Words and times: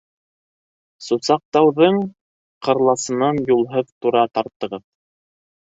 Сусаҡтауҙың 1.07 1.99
ҡырласынан 2.69 3.43
юлһыҙ 3.53 3.93
тура 4.07 4.25
тартығыҙ. 4.39 4.87